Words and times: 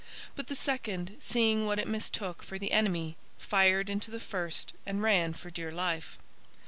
But 0.35 0.47
the 0.47 0.55
second, 0.55 1.15
seeing 1.19 1.67
what 1.67 1.77
it 1.77 1.87
mistook 1.87 2.41
for 2.41 2.57
the 2.57 2.71
enemy, 2.71 3.17
fired 3.37 3.87
into 3.87 4.09
the 4.09 4.19
first 4.19 4.73
and 4.83 5.03
ran 5.03 5.33
for 5.35 5.51
dear 5.51 5.71
life. 5.71 6.17